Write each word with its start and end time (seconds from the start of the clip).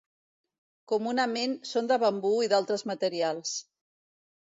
Comunament 0.91 1.55
són 1.73 1.91
de 1.93 2.01
bambú 2.07 2.35
i 2.49 2.53
d'altres 2.57 2.89
materials. 2.93 3.57